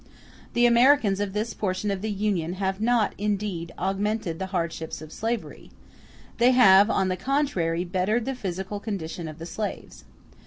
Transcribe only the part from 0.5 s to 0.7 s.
The